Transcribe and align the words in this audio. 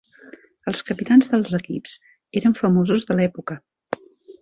Els 0.71 0.81
capitans 0.87 1.29
dels 1.35 1.53
equips 1.59 1.95
eren 2.43 2.59
famosos 2.65 3.09
de 3.11 3.19
l'època. 3.23 3.63